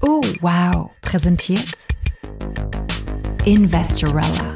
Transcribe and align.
Oh, 0.00 0.22
wow, 0.40 0.90
präsentiert 1.02 1.74
Investorella, 3.44 4.54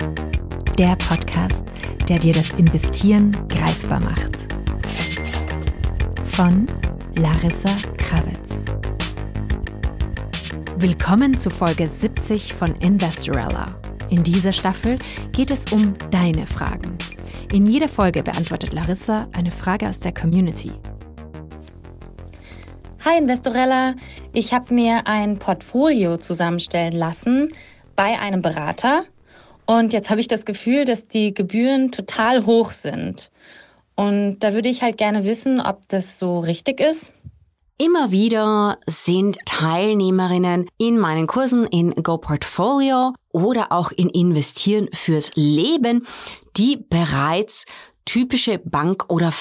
der 0.78 0.96
Podcast, 0.96 1.64
der 2.08 2.18
dir 2.18 2.34
das 2.34 2.50
Investieren 2.50 3.32
greifbar 3.48 4.00
macht. 4.00 4.36
Von 6.24 6.66
Larissa 7.18 7.74
Krawitz. 7.96 8.64
Willkommen 10.76 11.38
zu 11.38 11.48
Folge 11.48 11.88
70 11.88 12.54
von 12.54 12.74
Investorella. 12.76 13.74
In 14.10 14.22
dieser 14.22 14.52
Staffel 14.52 14.98
geht 15.32 15.50
es 15.50 15.72
um 15.72 15.94
deine 16.10 16.46
Fragen. 16.46 16.98
In 17.52 17.66
jeder 17.66 17.88
Folge 17.88 18.22
beantwortet 18.22 18.72
Larissa 18.72 19.28
eine 19.32 19.50
Frage 19.50 19.88
aus 19.88 20.00
der 20.00 20.12
Community. 20.12 20.72
Hi 23.04 23.18
Investorella, 23.18 23.96
ich 24.32 24.54
habe 24.54 24.72
mir 24.72 25.08
ein 25.08 25.40
Portfolio 25.40 26.18
zusammenstellen 26.18 26.92
lassen 26.92 27.52
bei 27.96 28.16
einem 28.20 28.42
Berater 28.42 29.02
und 29.66 29.92
jetzt 29.92 30.08
habe 30.08 30.20
ich 30.20 30.28
das 30.28 30.46
Gefühl, 30.46 30.84
dass 30.84 31.08
die 31.08 31.34
Gebühren 31.34 31.90
total 31.90 32.46
hoch 32.46 32.70
sind. 32.70 33.32
Und 33.96 34.38
da 34.38 34.54
würde 34.54 34.68
ich 34.68 34.82
halt 34.82 34.98
gerne 34.98 35.24
wissen, 35.24 35.60
ob 35.60 35.88
das 35.88 36.20
so 36.20 36.38
richtig 36.38 36.78
ist. 36.78 37.12
Immer 37.76 38.12
wieder 38.12 38.78
sind 38.86 39.36
Teilnehmerinnen 39.46 40.68
in 40.78 40.96
meinen 40.96 41.26
Kursen 41.26 41.66
in 41.66 41.90
Go 42.04 42.18
Portfolio 42.18 43.14
oder 43.32 43.72
auch 43.72 43.90
in 43.90 44.10
Investieren 44.10 44.88
fürs 44.92 45.32
Leben, 45.34 46.06
die 46.56 46.76
bereits 46.76 47.64
typische 48.04 48.58
Bank- 48.58 49.12
oder 49.12 49.32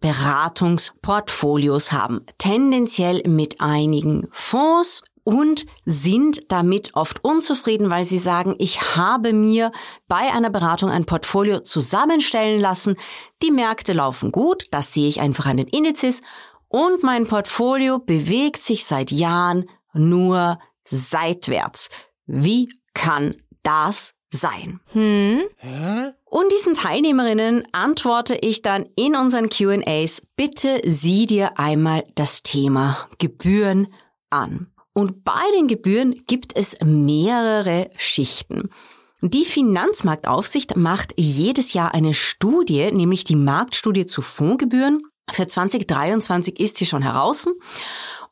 Vermögensberatungsportfolios 0.00 1.92
haben, 1.92 2.24
tendenziell 2.38 3.22
mit 3.26 3.60
einigen 3.60 4.28
Fonds 4.32 5.02
und 5.22 5.66
sind 5.84 6.50
damit 6.50 6.94
oft 6.94 7.22
unzufrieden, 7.22 7.90
weil 7.90 8.04
sie 8.04 8.18
sagen, 8.18 8.54
ich 8.58 8.96
habe 8.96 9.32
mir 9.32 9.70
bei 10.08 10.32
einer 10.32 10.50
Beratung 10.50 10.90
ein 10.90 11.04
Portfolio 11.04 11.60
zusammenstellen 11.60 12.60
lassen, 12.60 12.96
die 13.42 13.50
Märkte 13.50 13.92
laufen 13.92 14.32
gut, 14.32 14.66
das 14.70 14.92
sehe 14.94 15.08
ich 15.08 15.20
einfach 15.20 15.46
an 15.46 15.58
den 15.58 15.68
Indizes 15.68 16.22
und 16.68 17.02
mein 17.02 17.26
Portfolio 17.26 17.98
bewegt 17.98 18.62
sich 18.62 18.84
seit 18.86 19.10
Jahren 19.10 19.68
nur 19.92 20.58
seitwärts. 20.84 21.88
Wie 22.26 22.72
kann 22.94 23.36
das 23.62 24.14
sein? 24.30 24.80
Hm? 24.92 25.42
Und 26.30 26.52
diesen 26.52 26.74
Teilnehmerinnen 26.74 27.64
antworte 27.72 28.36
ich 28.36 28.62
dann 28.62 28.86
in 28.94 29.16
unseren 29.16 29.48
QAs, 29.48 30.22
bitte 30.36 30.80
sieh 30.84 31.26
dir 31.26 31.58
einmal 31.58 32.04
das 32.14 32.44
Thema 32.44 33.08
Gebühren 33.18 33.88
an. 34.30 34.68
Und 34.92 35.24
bei 35.24 35.42
den 35.56 35.66
Gebühren 35.66 36.22
gibt 36.28 36.56
es 36.56 36.76
mehrere 36.84 37.90
Schichten. 37.96 38.70
Die 39.22 39.44
Finanzmarktaufsicht 39.44 40.76
macht 40.76 41.14
jedes 41.16 41.72
Jahr 41.72 41.94
eine 41.94 42.14
Studie, 42.14 42.92
nämlich 42.92 43.24
die 43.24 43.36
Marktstudie 43.36 44.06
zu 44.06 44.22
Fondsgebühren. 44.22 45.02
Für 45.32 45.48
2023 45.48 46.60
ist 46.60 46.76
sie 46.76 46.86
schon 46.86 47.02
heraus. 47.02 47.48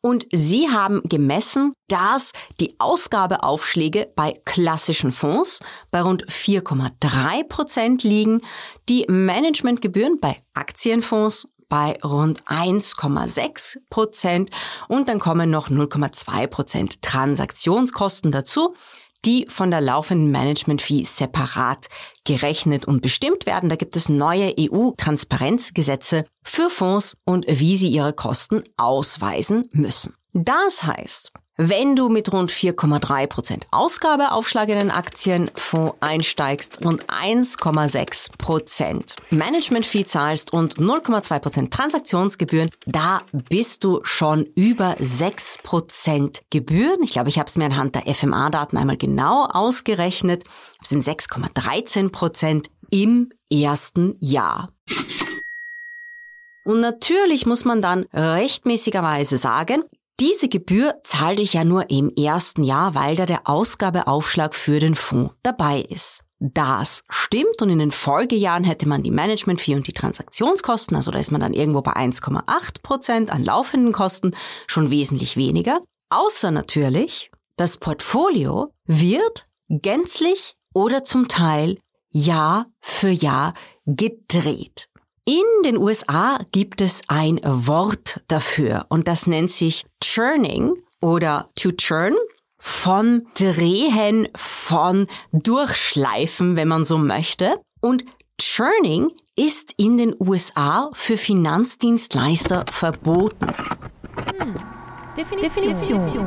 Und 0.01 0.27
sie 0.33 0.69
haben 0.71 1.03
gemessen, 1.03 1.73
dass 1.89 2.31
die 2.61 2.77
Ausgabeaufschläge 2.79 4.13
bei 4.15 4.33
klassischen 4.45 5.11
Fonds 5.11 5.61
bei 5.91 6.03
rund 6.03 6.27
4,3 6.27 7.45
Prozent 7.49 8.05
liegen, 8.05 8.43
die 8.89 9.05
Managementgebühren 9.09 10.21
bei 10.21 10.37
Aktienfonds 10.55 11.49
bei 11.69 11.99
rund 12.03 12.43
1,6 12.45 13.79
Prozent 13.91 14.51
und 14.89 15.09
dann 15.09 15.19
kommen 15.19 15.51
noch 15.51 15.69
0,2 15.69 16.47
Prozent 16.47 17.03
Transaktionskosten 17.03 18.33
dazu 18.33 18.75
die 19.29 19.45
von 19.47 19.71
der 19.71 19.83
laufenden 19.83 20.31
Management-Fee 20.31 21.05
separat 21.05 21.89
gerechnet 22.25 22.87
und 22.87 23.03
bestimmt 23.03 23.45
werden. 23.45 23.69
Da 23.69 23.77
gibt 23.77 23.95
es 23.95 24.09
neue 24.09 24.55
EU-Transparenzgesetze 24.59 26.25
für 26.43 26.71
Fonds 26.71 27.15
und 27.27 27.45
wie 27.47 27.77
sie 27.77 27.89
ihre 27.89 28.15
Kosten 28.15 28.63
ausweisen 28.79 29.69
müssen. 29.73 30.15
Das 30.33 30.83
heißt, 30.83 31.33
wenn 31.61 31.97
du 31.97 32.09
mit 32.09 32.33
rund 32.33 32.53
4,3% 32.53 33.65
Ausgabeaufschlag 33.73 34.69
in 34.69 34.79
den 34.79 34.93
Aktienfonds 34.93 35.97
einsteigst 35.99 36.87
und 36.87 37.07
1,6% 37.07 39.17
Management-Fee 39.31 40.07
zahlst 40.07 40.53
und 40.53 40.77
0,2% 40.77 41.71
Transaktionsgebühren, 41.71 42.71
da 42.87 43.23
bist 43.51 43.83
du 43.83 43.99
schon 44.05 44.45
über 44.55 44.93
6% 44.99 46.43
Gebühren. 46.51 47.03
Ich 47.03 47.11
glaube, 47.11 47.29
ich 47.29 47.41
habe 47.41 47.49
es 47.49 47.57
mir 47.57 47.65
anhand 47.65 47.97
der 47.97 48.15
FMA-Daten 48.15 48.77
einmal 48.77 48.97
genau 48.97 49.47
ausgerechnet. 49.47 50.45
Das 50.79 50.91
sind 50.91 51.05
6,13% 51.05 52.67
im 52.91 53.31
ersten 53.51 54.15
Jahr. 54.21 54.73
Und 56.63 56.79
natürlich 56.81 57.47
muss 57.47 57.65
man 57.65 57.83
dann 57.83 58.05
rechtmäßigerweise 58.13 59.39
sagen, 59.39 59.83
diese 60.21 60.49
Gebühr 60.49 60.97
zahle 61.03 61.41
ich 61.41 61.55
ja 61.55 61.65
nur 61.65 61.91
im 61.91 62.13
ersten 62.17 62.65
Jahr, 62.65 62.95
weil 62.95 63.17
da 63.17 63.27
der 63.27 63.49
Ausgabeaufschlag 63.49 64.55
für 64.55 64.81
den 64.81 64.95
Fonds 64.95 65.35
dabei 65.43 65.81
ist. 65.81 66.25
Das 66.41 67.03
stimmt 67.09 67.63
und 67.63 67.71
in 67.71 67.81
den 67.81 67.91
Folgejahren 67.91 68.63
hätte 68.63 68.89
man 68.89 69.03
die 69.03 69.11
Management-Fee 69.11 69.75
und 69.75 69.87
die 69.89 69.93
Transaktionskosten, 69.93 70.97
also 70.97 71.11
da 71.11 71.19
ist 71.19 71.33
man 71.33 71.41
dann 71.41 71.53
irgendwo 71.53 71.83
bei 71.83 71.93
1,8 71.95 72.83
Prozent 72.83 73.31
an 73.31 73.45
laufenden 73.45 73.93
Kosten, 73.93 74.33
schon 74.69 74.91
wesentlich 74.91 75.37
weniger. 75.37 75.81
Außer 76.11 76.51
natürlich, 76.53 77.31
das 77.57 77.77
Portfolio 77.77 78.73
wird 78.87 79.47
gänzlich 79.69 80.55
oder 80.73 81.03
zum 81.03 81.29
Teil 81.29 81.79
Jahr 82.11 82.67
für 82.81 83.11
Jahr 83.11 83.55
gedreht. 83.85 84.89
In 85.29 85.45
den 85.63 85.77
USA 85.77 86.39
gibt 86.53 86.81
es 86.81 87.03
ein 87.07 87.39
Wort 87.45 88.23
dafür 88.29 88.87
und 88.89 89.09
das 89.09 89.27
nennt 89.27 89.51
sich 89.51 89.85
Churning 90.03 90.73
oder 91.03 91.51
to 91.55 91.71
churn 91.73 92.17
von 92.59 93.27
drehen, 93.35 94.29
von 94.35 95.07
durchschleifen, 95.33 96.57
wenn 96.57 96.69
man 96.69 96.83
so 96.83 96.97
möchte. 96.97 97.61
Und 97.83 98.07
Churning 98.41 99.11
ist 99.37 99.75
in 99.77 99.99
den 99.99 100.17
USA 100.19 100.89
für 100.95 101.19
Finanzdienstleister 101.19 102.65
verboten. 102.71 103.49
Hm. 103.49 104.55
Definition. 105.15 105.75
Definition. 105.75 106.27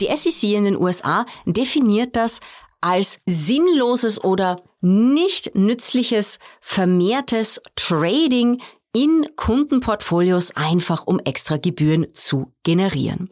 Die 0.00 0.16
SEC 0.16 0.56
in 0.56 0.64
den 0.64 0.76
USA 0.76 1.24
definiert 1.46 2.16
das 2.16 2.40
als 2.80 3.20
sinnloses 3.26 4.24
oder 4.24 4.60
nicht 4.80 5.54
nützliches, 5.54 6.38
vermehrtes 6.60 7.60
Trading 7.74 8.60
in 8.94 9.26
Kundenportfolios 9.36 10.56
einfach 10.56 11.06
um 11.06 11.20
extra 11.20 11.56
Gebühren 11.56 12.12
zu 12.14 12.52
generieren. 12.62 13.30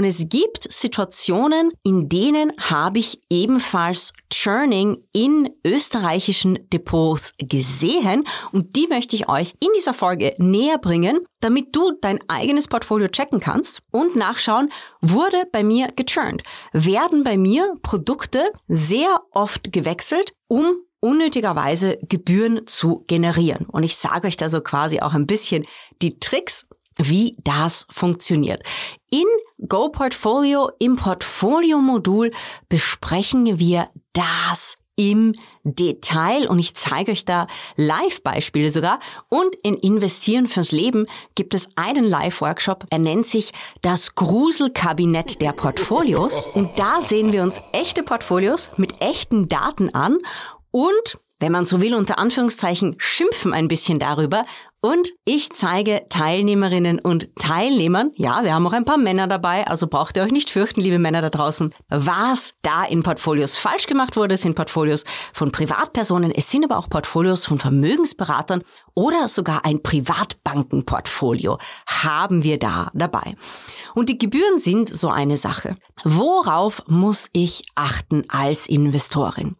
Und 0.00 0.06
es 0.06 0.30
gibt 0.30 0.72
Situationen, 0.72 1.72
in 1.82 2.08
denen 2.08 2.54
habe 2.58 2.98
ich 3.00 3.20
ebenfalls 3.28 4.14
Churning 4.32 4.96
in 5.12 5.50
österreichischen 5.62 6.58
Depots 6.72 7.34
gesehen 7.36 8.26
und 8.50 8.76
die 8.76 8.86
möchte 8.86 9.14
ich 9.14 9.28
euch 9.28 9.52
in 9.60 9.68
dieser 9.76 9.92
Folge 9.92 10.34
näher 10.38 10.78
bringen, 10.78 11.18
damit 11.40 11.76
du 11.76 11.92
dein 12.00 12.18
eigenes 12.28 12.66
Portfolio 12.66 13.08
checken 13.08 13.40
kannst 13.40 13.82
und 13.90 14.16
nachschauen, 14.16 14.72
wurde 15.02 15.42
bei 15.52 15.62
mir 15.62 15.88
gechurnt. 15.94 16.44
Werden 16.72 17.22
bei 17.22 17.36
mir 17.36 17.74
Produkte 17.82 18.50
sehr 18.68 19.20
oft 19.32 19.70
gewechselt, 19.70 20.32
um 20.48 20.78
unnötigerweise 21.00 21.98
Gebühren 22.08 22.66
zu 22.66 23.04
generieren. 23.06 23.66
Und 23.66 23.82
ich 23.82 23.96
sage 23.96 24.28
euch 24.28 24.38
da 24.38 24.48
so 24.48 24.62
quasi 24.62 25.00
auch 25.00 25.12
ein 25.12 25.26
bisschen 25.26 25.66
die 26.00 26.18
Tricks, 26.20 26.66
wie 27.02 27.36
das 27.44 27.86
funktioniert. 27.90 28.62
In 29.10 29.26
Go 29.68 29.88
Portfolio 29.88 30.70
im 30.78 30.96
Portfolio-Modul 30.96 32.32
besprechen 32.68 33.58
wir 33.58 33.88
das 34.12 34.76
im 35.00 35.34
Detail 35.64 36.46
und 36.46 36.58
ich 36.58 36.74
zeige 36.74 37.12
euch 37.12 37.24
da 37.24 37.46
Live-Beispiele 37.76 38.68
sogar. 38.68 39.00
Und 39.30 39.54
in 39.62 39.76
Investieren 39.76 40.46
fürs 40.46 40.72
Leben 40.72 41.06
gibt 41.34 41.54
es 41.54 41.68
einen 41.76 42.04
Live-Workshop. 42.04 42.84
Er 42.90 42.98
nennt 42.98 43.26
sich 43.26 43.52
das 43.80 44.14
Gruselkabinett 44.14 45.40
der 45.40 45.52
Portfolios. 45.52 46.46
Und 46.52 46.78
da 46.78 47.00
sehen 47.00 47.32
wir 47.32 47.42
uns 47.42 47.60
echte 47.72 48.02
Portfolios 48.02 48.70
mit 48.76 49.00
echten 49.00 49.48
Daten 49.48 49.94
an 49.94 50.18
und 50.70 51.18
wenn 51.40 51.52
man 51.52 51.64
so 51.64 51.80
will, 51.80 51.94
unter 51.94 52.18
Anführungszeichen 52.18 52.94
schimpfen 52.98 53.52
ein 53.52 53.66
bisschen 53.66 53.98
darüber. 53.98 54.44
Und 54.82 55.10
ich 55.26 55.50
zeige 55.50 56.06
Teilnehmerinnen 56.08 57.00
und 57.00 57.36
Teilnehmern, 57.36 58.12
ja, 58.14 58.44
wir 58.44 58.54
haben 58.54 58.66
auch 58.66 58.72
ein 58.72 58.86
paar 58.86 58.96
Männer 58.96 59.26
dabei, 59.26 59.66
also 59.66 59.86
braucht 59.86 60.16
ihr 60.16 60.22
euch 60.22 60.32
nicht 60.32 60.48
fürchten, 60.48 60.80
liebe 60.80 60.98
Männer 60.98 61.20
da 61.20 61.28
draußen, 61.28 61.74
was 61.90 62.54
da 62.62 62.84
in 62.84 63.02
Portfolios 63.02 63.58
falsch 63.58 63.86
gemacht 63.86 64.16
wurde. 64.16 64.34
Es 64.34 64.42
sind 64.42 64.54
Portfolios 64.54 65.04
von 65.34 65.52
Privatpersonen, 65.52 66.32
es 66.32 66.50
sind 66.50 66.64
aber 66.64 66.78
auch 66.78 66.88
Portfolios 66.88 67.44
von 67.44 67.58
Vermögensberatern 67.58 68.62
oder 68.94 69.28
sogar 69.28 69.66
ein 69.66 69.82
Privatbankenportfolio 69.82 71.58
haben 71.86 72.42
wir 72.42 72.58
da 72.58 72.90
dabei. 72.94 73.36
Und 73.94 74.08
die 74.08 74.16
Gebühren 74.16 74.58
sind 74.58 74.88
so 74.88 75.08
eine 75.08 75.36
Sache. 75.36 75.76
Worauf 76.04 76.82
muss 76.86 77.28
ich 77.34 77.64
achten 77.74 78.24
als 78.30 78.66
Investorin? 78.66 79.56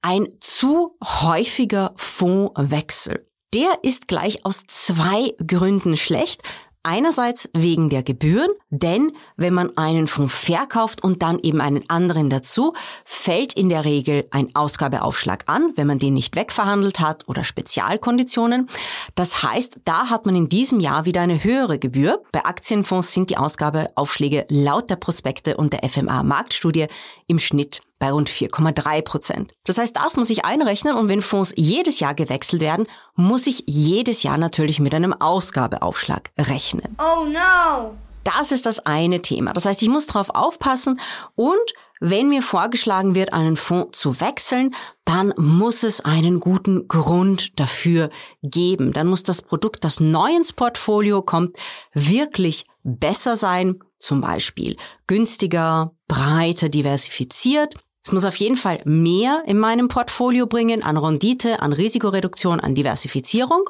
Ein 0.00 0.28
zu 0.40 0.96
häufiger 1.02 1.92
Fondswechsel. 1.96 3.26
Der 3.52 3.82
ist 3.82 4.06
gleich 4.06 4.44
aus 4.44 4.62
zwei 4.66 5.34
Gründen 5.44 5.96
schlecht. 5.96 6.42
Einerseits 6.84 7.50
wegen 7.52 7.90
der 7.90 8.04
Gebühren, 8.04 8.50
denn 8.70 9.12
wenn 9.36 9.52
man 9.52 9.76
einen 9.76 10.06
Fonds 10.06 10.32
verkauft 10.32 11.02
und 11.02 11.22
dann 11.22 11.40
eben 11.40 11.60
einen 11.60 11.90
anderen 11.90 12.30
dazu, 12.30 12.74
fällt 13.04 13.54
in 13.54 13.68
der 13.68 13.84
Regel 13.84 14.28
ein 14.30 14.54
Ausgabeaufschlag 14.54 15.44
an, 15.46 15.72
wenn 15.74 15.88
man 15.88 15.98
den 15.98 16.14
nicht 16.14 16.36
wegverhandelt 16.36 17.00
hat 17.00 17.28
oder 17.28 17.42
Spezialkonditionen. 17.42 18.68
Das 19.16 19.42
heißt, 19.42 19.80
da 19.84 20.08
hat 20.08 20.24
man 20.24 20.36
in 20.36 20.48
diesem 20.48 20.78
Jahr 20.78 21.04
wieder 21.04 21.20
eine 21.20 21.42
höhere 21.42 21.80
Gebühr. 21.80 22.22
Bei 22.30 22.44
Aktienfonds 22.44 23.12
sind 23.12 23.30
die 23.30 23.36
Ausgabeaufschläge 23.36 24.46
laut 24.48 24.88
der 24.88 24.96
Prospekte 24.96 25.56
und 25.56 25.72
der 25.72 25.86
FMA 25.88 26.22
Marktstudie 26.22 26.86
im 27.26 27.40
Schnitt 27.40 27.80
bei 27.98 28.12
rund 28.12 28.30
4,3 28.30 29.02
Prozent. 29.02 29.52
Das 29.64 29.78
heißt, 29.78 29.96
das 29.96 30.16
muss 30.16 30.30
ich 30.30 30.44
einrechnen 30.44 30.94
und 30.94 31.08
wenn 31.08 31.22
Fonds 31.22 31.52
jedes 31.56 32.00
Jahr 32.00 32.14
gewechselt 32.14 32.62
werden, 32.62 32.86
muss 33.14 33.46
ich 33.46 33.64
jedes 33.66 34.22
Jahr 34.22 34.38
natürlich 34.38 34.80
mit 34.80 34.94
einem 34.94 35.12
Ausgabeaufschlag 35.12 36.30
rechnen. 36.38 36.96
Oh 36.98 37.24
no! 37.24 37.94
Das 38.24 38.52
ist 38.52 38.66
das 38.66 38.80
eine 38.80 39.22
Thema. 39.22 39.52
Das 39.54 39.64
heißt, 39.64 39.80
ich 39.82 39.88
muss 39.88 40.06
darauf 40.06 40.30
aufpassen 40.30 41.00
und 41.34 41.72
wenn 42.00 42.28
mir 42.28 42.42
vorgeschlagen 42.42 43.14
wird, 43.14 43.32
einen 43.32 43.56
Fonds 43.56 43.98
zu 43.98 44.20
wechseln, 44.20 44.74
dann 45.04 45.32
muss 45.36 45.82
es 45.82 46.00
einen 46.00 46.38
guten 46.38 46.86
Grund 46.86 47.58
dafür 47.58 48.10
geben. 48.42 48.92
Dann 48.92 49.08
muss 49.08 49.22
das 49.24 49.42
Produkt, 49.42 49.82
das 49.82 49.98
neu 49.98 50.30
ins 50.36 50.52
Portfolio 50.52 51.22
kommt, 51.22 51.56
wirklich 51.94 52.66
besser 52.84 53.34
sein. 53.34 53.80
Zum 53.98 54.20
Beispiel 54.20 54.76
günstiger, 55.08 55.92
breiter 56.06 56.68
diversifiziert 56.68 57.74
es 58.08 58.12
muss 58.12 58.24
auf 58.24 58.36
jeden 58.36 58.56
Fall 58.56 58.80
mehr 58.86 59.42
in 59.44 59.58
meinem 59.58 59.88
Portfolio 59.88 60.46
bringen 60.46 60.82
an 60.82 60.96
Rendite, 60.96 61.60
an 61.60 61.74
Risikoreduktion, 61.74 62.58
an 62.58 62.74
Diversifizierung, 62.74 63.68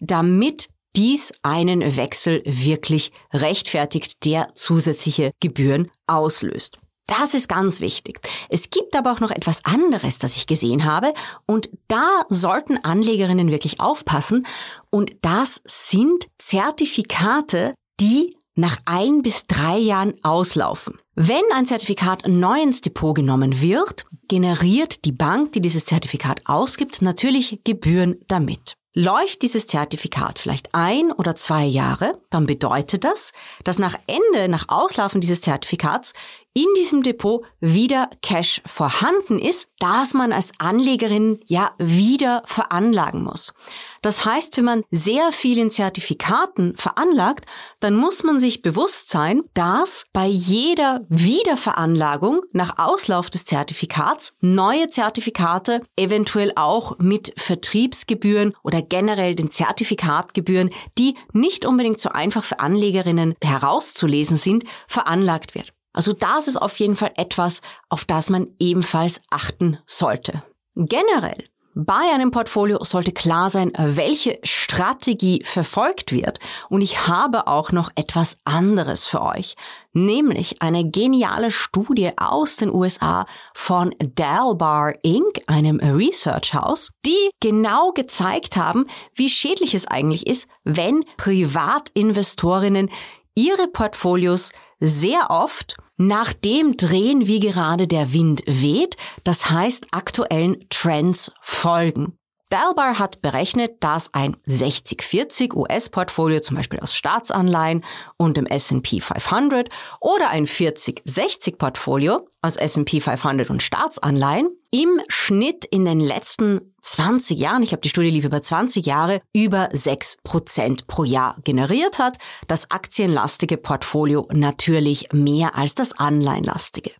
damit 0.00 0.70
dies 0.96 1.30
einen 1.42 1.96
Wechsel 1.96 2.42
wirklich 2.44 3.12
rechtfertigt, 3.32 4.24
der 4.24 4.48
zusätzliche 4.56 5.30
Gebühren 5.38 5.88
auslöst. 6.08 6.80
Das 7.06 7.32
ist 7.32 7.48
ganz 7.48 7.78
wichtig. 7.78 8.18
Es 8.48 8.70
gibt 8.70 8.96
aber 8.96 9.12
auch 9.12 9.20
noch 9.20 9.30
etwas 9.30 9.64
anderes, 9.64 10.18
das 10.18 10.34
ich 10.34 10.48
gesehen 10.48 10.84
habe 10.84 11.14
und 11.46 11.70
da 11.86 12.22
sollten 12.28 12.76
Anlegerinnen 12.76 13.52
wirklich 13.52 13.78
aufpassen 13.78 14.48
und 14.90 15.12
das 15.22 15.60
sind 15.64 16.26
Zertifikate, 16.38 17.74
die 18.00 18.36
nach 18.54 18.78
ein 18.84 19.22
bis 19.22 19.46
drei 19.46 19.78
Jahren 19.78 20.14
auslaufen. 20.22 20.98
Wenn 21.14 21.42
ein 21.54 21.66
Zertifikat 21.66 22.26
neu 22.26 22.60
ins 22.60 22.80
Depot 22.80 23.14
genommen 23.14 23.60
wird, 23.60 24.06
generiert 24.28 25.04
die 25.04 25.12
Bank, 25.12 25.52
die 25.52 25.60
dieses 25.60 25.84
Zertifikat 25.84 26.42
ausgibt, 26.44 27.02
natürlich 27.02 27.60
Gebühren 27.64 28.16
damit. 28.28 28.74
Läuft 28.92 29.42
dieses 29.42 29.68
Zertifikat 29.68 30.40
vielleicht 30.40 30.74
ein 30.74 31.12
oder 31.12 31.36
zwei 31.36 31.64
Jahre, 31.64 32.20
dann 32.28 32.46
bedeutet 32.46 33.04
das, 33.04 33.32
dass 33.62 33.78
nach 33.78 33.96
Ende, 34.08 34.48
nach 34.48 34.64
Auslaufen 34.68 35.20
dieses 35.20 35.40
Zertifikats 35.40 36.12
in 36.52 36.66
diesem 36.76 37.02
Depot 37.02 37.44
wieder 37.60 38.10
Cash 38.22 38.60
vorhanden 38.66 39.38
ist, 39.38 39.68
das 39.78 40.14
man 40.14 40.32
als 40.32 40.50
Anlegerin 40.58 41.40
ja 41.46 41.72
wieder 41.78 42.42
veranlagen 42.44 43.22
muss. 43.22 43.54
Das 44.02 44.24
heißt, 44.24 44.56
wenn 44.56 44.64
man 44.64 44.82
sehr 44.90 45.30
viel 45.30 45.58
in 45.58 45.70
Zertifikaten 45.70 46.76
veranlagt, 46.76 47.44
dann 47.78 47.94
muss 47.94 48.24
man 48.24 48.40
sich 48.40 48.62
bewusst 48.62 49.10
sein, 49.10 49.42
dass 49.54 50.04
bei 50.12 50.26
jeder 50.26 51.06
Wiederveranlagung 51.08 52.42
nach 52.52 52.78
Auslauf 52.78 53.30
des 53.30 53.44
Zertifikats 53.44 54.32
neue 54.40 54.88
Zertifikate 54.88 55.82
eventuell 55.96 56.52
auch 56.56 56.98
mit 56.98 57.32
Vertriebsgebühren 57.36 58.54
oder 58.64 58.82
generell 58.82 59.34
den 59.34 59.50
Zertifikatgebühren, 59.50 60.70
die 60.98 61.14
nicht 61.32 61.64
unbedingt 61.64 62.00
so 62.00 62.08
einfach 62.08 62.42
für 62.42 62.58
Anlegerinnen 62.58 63.34
herauszulesen 63.42 64.36
sind, 64.36 64.64
veranlagt 64.88 65.54
wird. 65.54 65.72
Also 65.92 66.12
das 66.12 66.48
ist 66.48 66.56
auf 66.56 66.76
jeden 66.76 66.96
Fall 66.96 67.12
etwas, 67.16 67.60
auf 67.88 68.04
das 68.04 68.30
man 68.30 68.48
ebenfalls 68.58 69.20
achten 69.30 69.78
sollte. 69.86 70.42
Generell 70.76 71.44
bei 71.74 72.12
einem 72.12 72.32
Portfolio 72.32 72.82
sollte 72.82 73.12
klar 73.12 73.48
sein, 73.48 73.72
welche 73.76 74.40
Strategie 74.42 75.42
verfolgt 75.44 76.12
wird. 76.12 76.40
Und 76.68 76.80
ich 76.80 77.06
habe 77.06 77.46
auch 77.46 77.70
noch 77.70 77.90
etwas 77.94 78.38
anderes 78.44 79.06
für 79.06 79.22
euch, 79.22 79.54
nämlich 79.92 80.60
eine 80.62 80.90
geniale 80.90 81.52
Studie 81.52 82.10
aus 82.16 82.56
den 82.56 82.74
USA 82.74 83.24
von 83.54 83.94
Dalbar 84.00 84.94
Inc., 85.02 85.42
einem 85.46 85.78
Research 85.78 86.54
House, 86.54 86.90
die 87.06 87.30
genau 87.38 87.92
gezeigt 87.92 88.56
haben, 88.56 88.86
wie 89.14 89.28
schädlich 89.28 89.74
es 89.74 89.86
eigentlich 89.86 90.26
ist, 90.26 90.48
wenn 90.64 91.04
Privatinvestorinnen 91.18 92.90
ihre 93.34 93.68
Portfolios 93.68 94.50
sehr 94.78 95.30
oft 95.30 95.76
nach 95.96 96.32
dem 96.32 96.76
drehen, 96.76 97.26
wie 97.26 97.40
gerade 97.40 97.86
der 97.86 98.12
Wind 98.12 98.42
weht, 98.46 98.96
das 99.24 99.50
heißt 99.50 99.88
aktuellen 99.92 100.66
Trends 100.70 101.30
folgen. 101.42 102.16
Dalbar 102.50 102.98
hat 102.98 103.22
berechnet, 103.22 103.76
dass 103.78 104.12
ein 104.12 104.36
60-40 104.48 105.54
US-Portfolio 105.54 106.40
zum 106.40 106.56
Beispiel 106.56 106.80
aus 106.80 106.96
Staatsanleihen 106.96 107.84
und 108.16 108.36
dem 108.36 108.46
S&P 108.46 109.00
500 109.00 109.68
oder 110.00 110.30
ein 110.30 110.46
40-60 110.46 111.58
Portfolio 111.58 112.26
aus 112.42 112.56
S&P 112.56 113.00
500 113.00 113.50
und 113.50 113.62
Staatsanleihen 113.62 114.48
im 114.70 115.00
Schnitt 115.08 115.64
in 115.64 115.84
den 115.84 116.00
letzten 116.00 116.74
20 116.80 117.38
Jahren, 117.38 117.62
ich 117.62 117.70
glaube, 117.70 117.82
die 117.82 117.88
Studie 117.88 118.10
lief 118.10 118.24
über 118.24 118.40
20 118.40 118.86
Jahre, 118.86 119.20
über 119.32 119.68
6 119.72 120.18
Prozent 120.22 120.86
pro 120.86 121.04
Jahr 121.04 121.36
generiert 121.44 121.98
hat. 121.98 122.18
Das 122.46 122.70
aktienlastige 122.70 123.56
Portfolio 123.56 124.28
natürlich 124.32 125.12
mehr 125.12 125.56
als 125.56 125.74
das 125.74 125.92
anleihenlastige. 125.92 126.92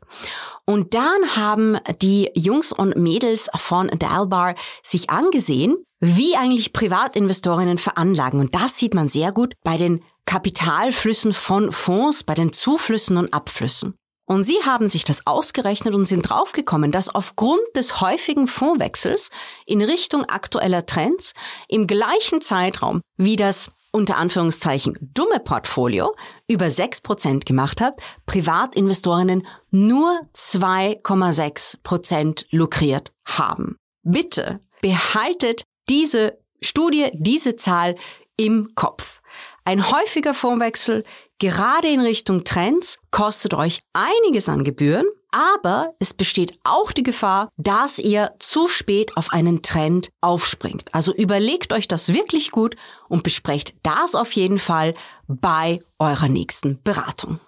Und 0.67 0.95
dann 0.95 1.37
haben 1.37 1.79
die 2.03 2.31
Jungs 2.35 2.73
und 2.73 2.97
Mädels 2.97 3.49
von 3.55 3.89
Dalbar 3.89 4.55
sich 4.83 5.11
angesehen, 5.11 5.77
wie 6.01 6.37
eigentlich 6.37 6.73
Privatinvestorinnen 6.73 7.79
veranlagen. 7.79 8.41
Und 8.41 8.55
das 8.55 8.79
sieht 8.79 8.95
man 8.95 9.09
sehr 9.09 9.33
gut 9.33 9.55
bei 9.63 9.77
den 9.77 10.03
Kapitalflüssen 10.27 11.33
von 11.33 11.73
Fonds, 11.73 12.25
bei 12.25 12.35
den 12.35 12.53
Zuflüssen 12.53 13.17
und 13.17 13.33
Abflüssen. 13.33 13.95
Und 14.31 14.45
sie 14.45 14.63
haben 14.65 14.89
sich 14.89 15.03
das 15.03 15.27
ausgerechnet 15.27 15.93
und 15.93 16.05
sind 16.05 16.23
draufgekommen, 16.23 16.93
dass 16.93 17.13
aufgrund 17.13 17.59
des 17.75 18.01
häufigen 18.01 18.47
Fondswechsels 18.47 19.29
in 19.67 19.83
Richtung 19.83 20.25
aktueller 20.25 20.87
Trends 20.87 21.33
im 21.67 21.89
gleichen 21.89 22.41
Zeitraum 22.41 23.01
wie 23.17 23.35
das 23.35 23.73
unter 23.91 24.19
Anführungszeichen 24.19 24.97
dumme 25.01 25.41
Portfolio 25.41 26.15
über 26.47 26.67
6% 26.67 27.45
gemacht 27.45 27.81
hat, 27.81 28.01
Privatinvestorinnen 28.27 29.49
nur 29.73 30.21
2,6% 30.37 32.45
lukriert 32.53 33.11
haben. 33.27 33.79
Bitte 34.05 34.61
behaltet 34.81 35.65
diese 35.89 36.39
Studie, 36.61 37.11
diese 37.15 37.57
Zahl 37.57 37.97
im 38.37 38.77
Kopf. 38.77 39.23
Ein 39.65 39.91
häufiger 39.91 40.35
Fondswechsel 40.35 41.05
Gerade 41.41 41.89
in 41.89 42.01
Richtung 42.01 42.45
Trends 42.45 42.99
kostet 43.11 43.55
euch 43.55 43.81
einiges 43.95 44.51
an 44.51 44.63
Gebühren, 44.63 45.07
aber 45.31 45.95
es 45.99 46.13
besteht 46.13 46.59
auch 46.65 46.93
die 46.93 47.03
Gefahr, 47.03 47.49
dass 47.57 47.99
ihr 47.99 48.33
zu 48.41 48.69
spät 48.69 49.17
auf 49.17 49.33
einen 49.33 49.63
Trend 49.63 50.11
aufspringt. 50.21 50.95
Also 50.95 51.15
überlegt 51.15 51.73
euch 51.73 51.89
das 51.89 52.13
wirklich 52.13 52.51
gut 52.51 52.77
und 53.09 53.23
besprecht 53.23 53.73
das 53.83 54.15
auf 54.15 54.33
jeden 54.33 54.59
Fall 54.59 54.95
bei 55.29 55.81
eurer 55.99 56.29
nächsten 56.29 56.83
Beratung. 56.83 57.41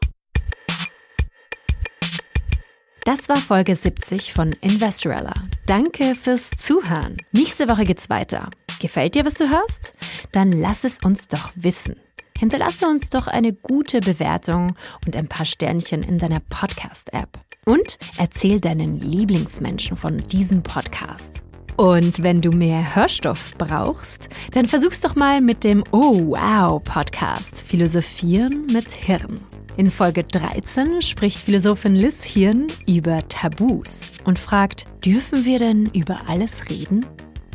Das 3.05 3.29
war 3.29 3.37
Folge 3.37 3.77
70 3.77 4.33
von 4.33 4.53
Investorella. 4.63 5.35
Danke 5.67 6.15
fürs 6.15 6.49
Zuhören. 6.57 7.19
Nächste 7.33 7.69
Woche 7.69 7.85
geht's 7.85 8.09
weiter. 8.09 8.49
Gefällt 8.83 9.15
dir, 9.15 9.25
was 9.25 9.35
du 9.35 9.49
hörst? 9.49 9.95
Dann 10.33 10.53
lass 10.53 10.85
es 10.85 10.99
uns 11.03 11.29
doch 11.29 11.53
wissen 11.55 11.97
hinterlasse 12.43 12.89
uns 12.89 13.09
doch 13.09 13.29
eine 13.29 13.53
gute 13.53 14.01
Bewertung 14.01 14.75
und 15.07 15.17
ein 15.17 15.29
paar 15.29 15.47
Sternchen 15.47 16.03
in 16.03 16.19
deiner 16.19 16.41
Podcast-App. 16.41 17.39
Und 17.65 17.99
erzähl 18.19 18.59
deinen 18.59 18.99
Lieblingsmenschen 18.99 19.97
von 19.97 20.17
diesem 20.17 20.65
Podcast. 20.65 21.45
Und 21.77 22.25
wenn 22.25 22.41
du 22.41 22.51
mehr 22.51 22.97
Hörstoff 22.97 23.55
brauchst, 23.59 24.29
dann 24.51 24.67
versuch's 24.67 25.01
doch 25.01 25.15
mal 25.15 25.41
mit 25.41 25.63
dem 25.63 25.85
Oh 25.93 26.33
Wow 26.33 26.83
Podcast 26.83 27.63
Philosophieren 27.63 28.67
mit 28.73 28.91
Hirn. 28.91 29.39
In 29.77 29.89
Folge 29.93 30.25
13 30.25 31.01
spricht 31.01 31.43
Philosophin 31.43 31.95
Liz 31.95 32.25
Hirn 32.25 32.67
über 32.89 33.27
Tabus 33.29 34.03
und 34.25 34.41
fragt, 34.41 34.87
dürfen 35.07 35.45
wir 35.45 35.61
denn 35.61 35.87
über 35.95 36.23
alles 36.27 36.69
reden? 36.71 37.07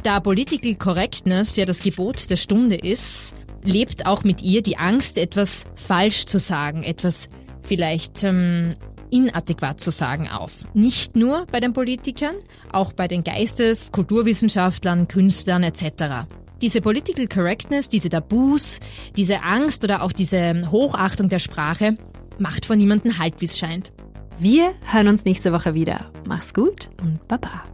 Da 0.07 0.21
Political 0.21 0.75
Correctness 0.75 1.57
ja 1.57 1.65
das 1.65 1.81
Gebot 1.81 2.29
der 2.29 2.37
Stunde 2.37 2.75
ist, 2.75 3.33
lebt 3.65 4.05
auch 4.05 4.23
mit 4.23 4.41
ihr 4.41 4.63
die 4.63 4.77
Angst, 4.77 5.17
etwas 5.17 5.65
falsch 5.75 6.27
zu 6.27 6.39
sagen, 6.39 6.83
etwas 6.83 7.27
vielleicht 7.61 8.23
ähm, 8.23 8.69
inadäquat 9.09 9.81
zu 9.81 9.91
sagen 9.91 10.29
auf. 10.29 10.59
Nicht 10.73 11.17
nur 11.17 11.45
bei 11.51 11.59
den 11.59 11.73
Politikern, 11.73 12.37
auch 12.71 12.93
bei 12.93 13.09
den 13.09 13.25
Geistes-, 13.25 13.91
Kulturwissenschaftlern, 13.91 15.09
Künstlern 15.09 15.63
etc. 15.63 16.25
Diese 16.61 16.79
Political 16.79 17.27
Correctness, 17.27 17.89
diese 17.89 18.07
Tabus, 18.07 18.79
diese 19.17 19.43
Angst 19.43 19.83
oder 19.83 20.03
auch 20.03 20.13
diese 20.13 20.71
Hochachtung 20.71 21.27
der 21.27 21.39
Sprache 21.39 21.95
macht 22.39 22.65
vor 22.65 22.77
niemanden 22.77 23.19
Halt, 23.19 23.41
wie 23.41 23.45
es 23.45 23.57
scheint. 23.57 23.91
Wir 24.39 24.73
hören 24.89 25.09
uns 25.09 25.25
nächste 25.25 25.51
Woche 25.51 25.73
wieder. 25.73 26.13
Mach's 26.25 26.53
gut 26.53 26.87
und 27.01 27.27
Baba. 27.27 27.65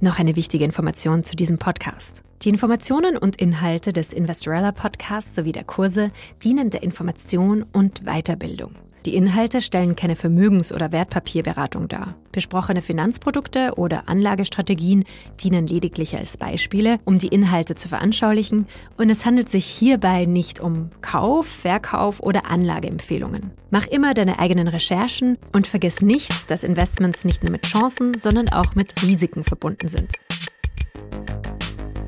Noch 0.00 0.18
eine 0.18 0.36
wichtige 0.36 0.64
Information 0.64 1.22
zu 1.22 1.36
diesem 1.36 1.58
Podcast. 1.58 2.22
Die 2.42 2.48
Informationen 2.48 3.16
und 3.16 3.36
Inhalte 3.36 3.92
des 3.92 4.12
Investorella 4.12 4.72
Podcasts 4.72 5.34
sowie 5.34 5.52
der 5.52 5.64
Kurse 5.64 6.10
dienen 6.42 6.70
der 6.70 6.82
Information 6.82 7.64
und 7.72 8.04
Weiterbildung. 8.04 8.74
Die 9.06 9.14
Inhalte 9.14 9.60
stellen 9.60 9.96
keine 9.96 10.16
Vermögens- 10.16 10.72
oder 10.72 10.90
Wertpapierberatung 10.90 11.88
dar. 11.88 12.14
Besprochene 12.32 12.80
Finanzprodukte 12.80 13.72
oder 13.76 14.08
Anlagestrategien 14.08 15.04
dienen 15.42 15.66
lediglich 15.66 16.16
als 16.16 16.38
Beispiele, 16.38 16.98
um 17.04 17.18
die 17.18 17.28
Inhalte 17.28 17.74
zu 17.74 17.88
veranschaulichen 17.88 18.66
und 18.96 19.10
es 19.10 19.26
handelt 19.26 19.50
sich 19.50 19.66
hierbei 19.66 20.24
nicht 20.24 20.58
um 20.58 20.88
Kauf, 21.02 21.46
Verkauf 21.46 22.20
oder 22.20 22.46
Anlageempfehlungen. 22.46 23.50
Mach 23.70 23.86
immer 23.88 24.14
deine 24.14 24.38
eigenen 24.38 24.68
Recherchen 24.68 25.36
und 25.52 25.66
vergiss 25.66 26.00
nicht, 26.00 26.50
dass 26.50 26.64
Investments 26.64 27.24
nicht 27.24 27.42
nur 27.42 27.52
mit 27.52 27.66
Chancen, 27.66 28.14
sondern 28.14 28.48
auch 28.48 28.74
mit 28.74 29.02
Risiken 29.02 29.44
verbunden 29.44 29.88
sind. 29.88 30.12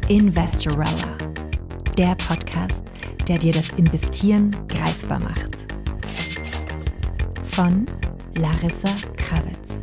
Investorella, 0.08 1.18
der 1.98 2.14
Podcast, 2.14 2.84
der 3.28 3.36
dir 3.36 3.52
das 3.52 3.68
Investieren 3.76 4.56
greifbar 4.68 5.20
macht 5.20 5.75
von 7.56 7.86
Larissa 8.36 8.94
Krawitz. 9.16 9.82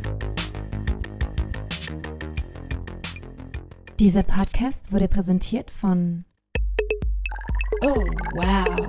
Dieser 3.98 4.22
Podcast 4.22 4.92
wurde 4.92 5.08
präsentiert 5.08 5.72
von 5.72 6.24
Oh, 7.82 8.04
wow. 8.34 8.88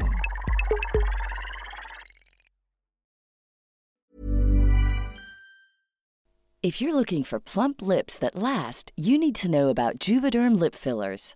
If 6.62 6.80
you're 6.80 6.94
looking 6.94 7.24
for 7.24 7.40
plump 7.40 7.82
lips 7.82 8.20
that 8.20 8.36
last, 8.36 8.92
you 8.96 9.18
need 9.18 9.34
to 9.34 9.50
know 9.50 9.70
about 9.70 9.98
Juvederm 9.98 10.60
lip 10.60 10.76
fillers. 10.76 11.36